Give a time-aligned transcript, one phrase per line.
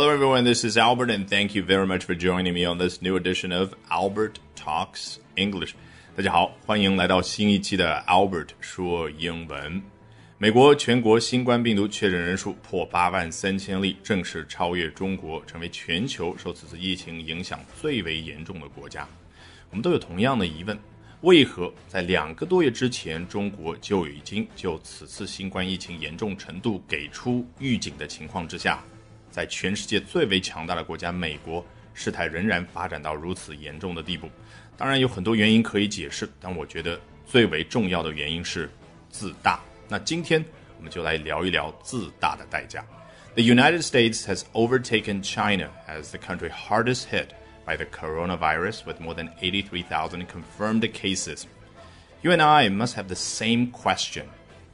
[0.00, 0.44] Hello, everyone.
[0.44, 3.50] This is Albert, and thank you very much for joining me on this new edition
[3.50, 5.74] of Albert Talks English.
[6.14, 9.82] 大家好，欢迎来到新一期的 Albert 说英文。
[10.38, 19.04] 美国全国新冠病毒确诊人数破八万三千例，正式超越中国，成为全球受此次疫情影响最为严重的国家。
[19.70, 20.78] 我们都有同样的疑问：
[21.22, 28.80] 为何在两个多月之前，中国就已经就此次新冠疫情严重程度给出预警的情况之下？
[29.31, 34.29] 在全世界最为强大的国家美国，事态仍然发展到如此严重的地步。
[34.77, 38.69] 当然有很多原因可以解释，但我觉得最为重要的原因是
[39.09, 39.59] 自大。
[39.87, 40.43] 那今天
[40.77, 42.83] 我们就来聊一聊自大的代价。
[43.35, 47.29] The United States has overtaken China as the country hardest hit
[47.65, 51.45] by the coronavirus, with more than 83,000 confirmed cases.
[52.21, 54.25] You and I must have the same question.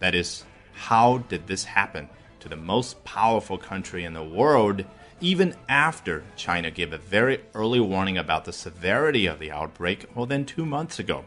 [0.00, 2.08] That is, how did this happen?
[2.40, 4.84] to the most powerful country in the world,
[5.20, 10.26] even after China gave a very early warning about the severity of the outbreak more
[10.26, 11.24] than two months ago.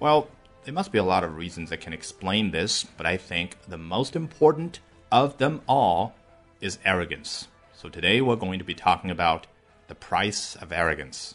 [0.00, 0.28] Well,
[0.64, 3.78] there must be a lot of reasons that can explain this, but I think the
[3.78, 6.12] most important of them all
[6.60, 7.46] is arrogance.
[7.72, 9.46] So today we're going to be talking about
[9.88, 11.34] the price of arrogance.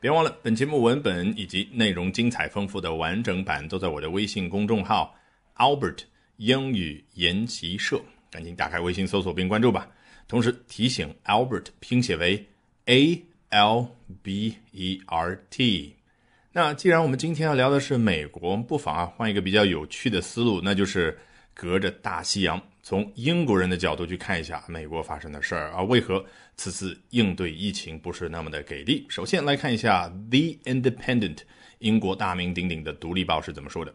[0.00, 5.14] 别忘了，本节目文本以及内容精彩丰富的完整版都在我的微信公众号
[5.56, 6.00] Albert
[6.38, 8.02] 英语研习社。
[8.37, 9.89] 赶紧打开微信搜索并关注吧。
[10.27, 12.45] 同时提醒，Albert 拼写为
[12.85, 13.87] A L
[14.21, 15.95] B E R T。
[16.51, 21.17] 那既然我们今天要聊的是美国，不妨啊换一个比较有趣的思路，那就是
[21.55, 26.23] 隔着大西洋，从英国人的角度去看一下美国发生的事儿啊，为何
[26.55, 29.03] 此次应对疫情不是那么的给力？
[29.09, 31.35] 首先来看一下《The Independent》，
[31.79, 33.91] 英国大名鼎鼎的独立报是怎么说的。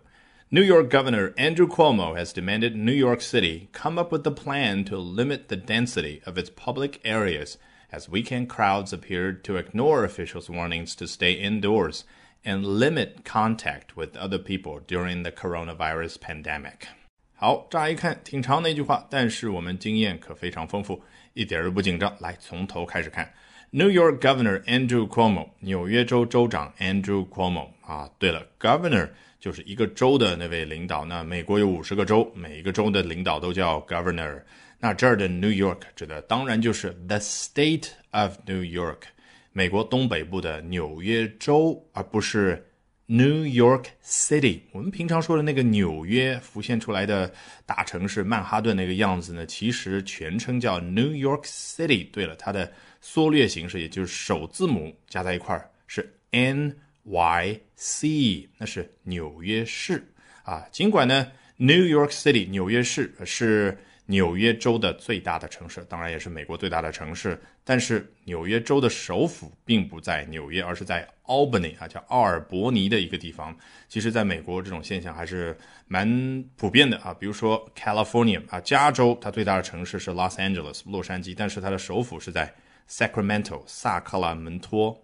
[0.51, 4.85] New York Governor Andrew Cuomo has demanded New York City come up with a plan
[4.85, 7.57] to limit the density of its public areas
[7.91, 12.05] as weekend crowds appeared to ignore officials' warnings to stay indoors
[12.45, 16.87] and limit contact with other people during the coronavirus pandemic.
[17.35, 22.15] 好，乍一看挺长的一句话，但是我们经验可非常丰富，一点儿都不紧张。
[22.19, 23.31] 来，从头开始看。
[23.74, 28.06] New York Governor Andrew Cuomo，纽约州州长 Andrew Cuomo 啊。
[28.18, 29.08] 对了，Governor
[29.40, 31.06] 就是一个州的那位领导。
[31.06, 34.42] 那美国有五十个州，每一个州的领导都叫 governor。
[34.78, 39.04] 那这儿的 New York 指的当然就是 the state of New York，
[39.52, 42.62] 美国东北部的纽约州，而不是
[43.12, 44.60] New York City。
[44.72, 47.30] 我们平常说的那个纽约浮现出来的
[47.66, 52.10] 大城市曼哈顿那个样子呢，其实全称叫 New York City。
[52.10, 56.76] 对了，它的缩略形式也就是首字母加在一块儿是 N。
[57.04, 60.06] Y C，那是纽约市
[60.44, 60.64] 啊。
[60.70, 63.76] 尽管呢，New York City 纽约市是
[64.12, 67.40] 纽约州的最大的城市，当然也是美国最大的城市。
[67.64, 73.56] 但是纽约州的首府并不在纽约，而是在 Albany 啊，叫奥尔伯尼的一个地方。
[73.88, 75.56] 其实，在美国这种现象还是
[75.88, 77.14] 蛮普遍的啊。
[77.14, 82.52] 比如说 California 啊，加州它最大的城市是 Los Angeles 洛杉矶，但是它的首府是在
[82.90, 85.02] Sacramento 萨克拉门托。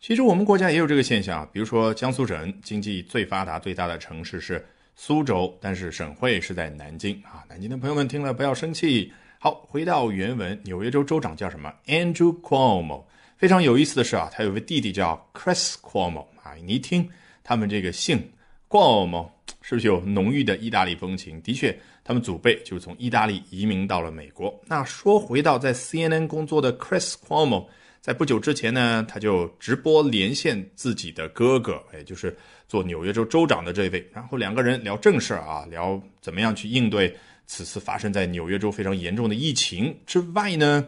[0.00, 4.64] 其实我们国家也有这个现象，比如说江苏省经济最发达、最大的城市是
[4.98, 7.44] 苏州，但是省会是在南京啊。
[7.48, 9.12] 南京的朋友们听了不要生气。
[9.38, 13.04] 好，回到原文，纽约州州长叫什么？Andrew Cuomo。
[13.36, 16.54] 非常有意思的是啊，他有个弟弟叫 Chris Cuomo 啊。
[16.64, 17.06] 你一听
[17.44, 18.26] 他们这个姓
[18.70, 19.28] Cuomo，
[19.60, 21.40] 是不是有浓郁的意大利风情？
[21.42, 24.58] 的确，他们祖辈就是从意大利移民到了美国。
[24.66, 27.66] 那说回到在 CNN 工作的 Chris Cuomo。
[28.06, 37.12] 在不久之前呢，他就直播连线自己的哥哥，也就是做纽约州州长的这位，然后两个人聊正事儿啊，聊怎么样去应对
[37.48, 40.86] 此次发生在纽约州非常严重的疫情之外呢，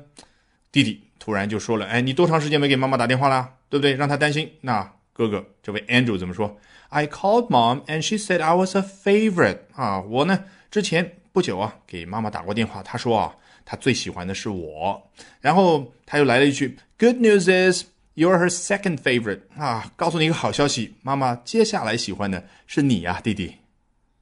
[0.70, 3.50] 弟弟突然就说了：“哎，你多长时间没给妈妈打电话了？
[3.68, 3.94] 对不对？
[3.94, 6.56] 让他担心。”那哥哥这位 Andrew 怎么说
[6.90, 9.58] ？I called mom and she said I was a favorite。
[9.74, 13.34] 啊，我呢之前不久啊给妈妈打过电话，她说啊。
[13.70, 15.10] 他最喜欢的是我，
[15.42, 17.84] 然后他又来了一句：“Good news is
[18.14, 23.54] you're her second favorite。”啊，告诉你一个好消息，妈妈接下来喜欢的是你呀，弟弟。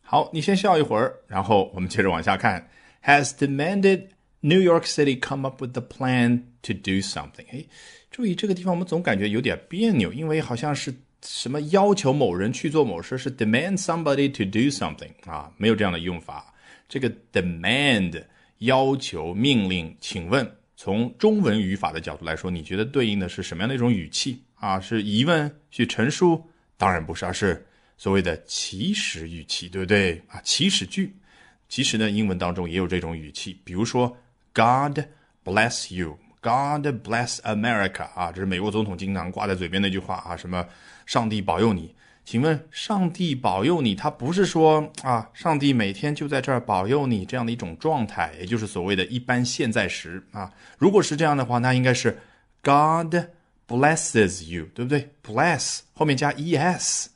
[0.02, 2.68] 好，你先笑一会儿，然后我们接着往下看。
[3.04, 4.08] Has demanded
[4.40, 7.46] New York City come up with the plan to do something。
[7.50, 7.64] 哎，
[8.10, 10.94] 注意这个地方，我们总感觉有点别扭，因为好像是
[11.24, 16.54] 什么要求某人去做某事，是 demand somebody to do something 啊，没有这样的用法。
[16.88, 18.24] 这个 demand。
[18.60, 24.78] 要求命令，请问从中文语法的角度来说，你觉得对应的是什么样的一种语气啊？
[24.78, 26.46] 是疑问去陈述？
[26.76, 30.38] 当然不是，而是所谓的祈使语气，对不对啊？
[30.42, 31.16] 祈使句，
[31.68, 34.14] 其实呢，英文当中也有这种语气，比如说
[34.52, 35.00] God
[35.42, 36.18] bless you。
[36.42, 40.64] God bless America 啊，这是美国总统经常挂在嘴边那句话啊，什么
[41.04, 41.92] 上帝保佑你。
[42.26, 50.52] 请问上帝保佑你，他不是说啊，上帝每天就在这儿保佑你这样的一种状态，也就是所谓的一般现在时啊。
[50.76, 52.18] 如果是这样的话，那应该是
[52.64, 53.14] God
[53.68, 57.06] blesses you，对不对？bless 后面加 es。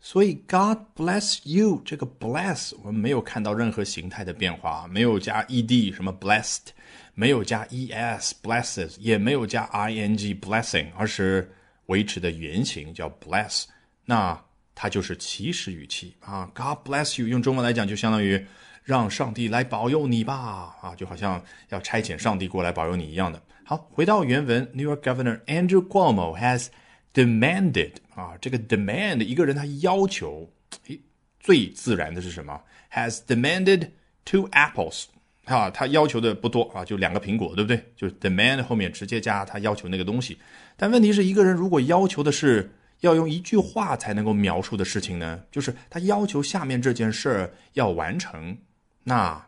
[0.00, 6.70] 所以 God bless you 这个 bless 我们没有看到任何形态的变化，没有加 ed 什么 blessed，
[7.14, 11.52] 没有加 es blesses，也没有加 ing blessing，而是
[11.86, 13.64] 维持的原形叫 bless，
[14.04, 14.40] 那
[14.76, 16.48] 它就是祈使语气啊。
[16.54, 18.46] God bless you 用中文来讲就相当于
[18.84, 23.42] 让上帝来保佑你吧啊，就好像要差遣上帝过来保佑你一样的。
[23.64, 26.68] 好，回到原文，New York Governor Andrew Cuomo has
[27.12, 30.52] demanded 啊，这个 demand 一个人他要求，
[30.86, 31.00] 诶，
[31.40, 32.60] 最自然的是什么
[32.92, 33.88] ？Has demanded
[34.24, 35.06] two apples
[35.46, 37.82] 啊，他要求的不多啊，就两个苹果，对不对？
[37.96, 40.38] 就是 demand 后面直接加他要求那个东西。
[40.76, 42.70] 但问题是一个人如果要求的是
[43.06, 48.58] 要用一句话才能够描述的事情呢，就是他要求下面这件事儿要完成，
[49.04, 49.46] 那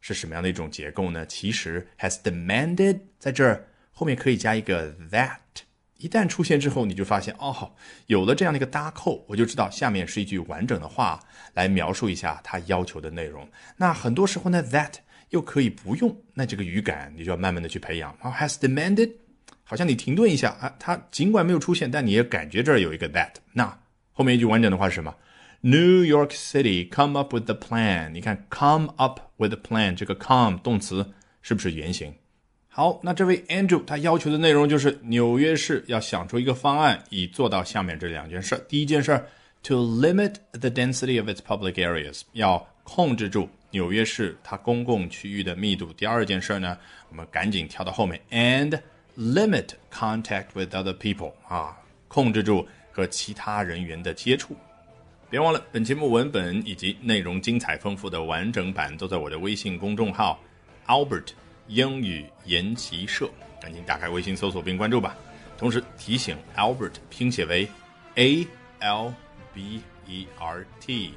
[0.00, 1.24] 是什么样的一种结构呢？
[1.26, 5.38] 其实 has demanded 在这儿后面可以加一个 that。
[5.98, 7.72] 一旦出现之后，你就发现哦，
[8.06, 11.18] 有了这样的一个搭扣，我就知道下面是一句完整的话
[11.54, 13.48] 来描述一下他要求的内容。
[13.78, 14.92] 那很多时候呢，that
[15.30, 18.14] 又可以不用，那这个语感你就要慢慢的去培养。
[18.22, 19.10] 然后 has demanded，
[19.68, 23.32] 好像你停顿一下啊，它尽管没有出现，但你也感觉这儿有一个 that。
[23.52, 23.76] 那
[24.12, 25.12] 后面一句完整的话是什么
[25.62, 28.10] ？New York City come up with the plan。
[28.10, 32.14] 你看 come up with the plan 这个 come 动词是不是原形？
[32.68, 38.64] 好，那这位 Andrew 他要求的内容就是纽约市要想出一个方案，以做到下面这两件事。
[38.68, 39.20] 第一件事
[39.64, 45.92] ，to limit the density of its public areas，要控制住纽约市它公共区域的密度。
[45.94, 46.78] 第二件事呢，
[47.08, 48.78] 我们赶紧跳到后面，and
[49.16, 51.76] limit contact with other people，啊，
[52.08, 54.56] 控制住和其他人员的接触。
[55.28, 60.38] 别忘了，本节目文本以及内容精彩丰富的完整版都在我的微信公众号
[60.86, 61.30] Albert。
[61.68, 63.28] 英语研习社，
[63.60, 65.16] 赶紧打开微信搜索并关注吧。
[65.58, 67.68] 同时提醒，Albert 拼写为
[68.14, 68.46] A
[68.78, 69.12] L
[69.52, 71.14] B E R T。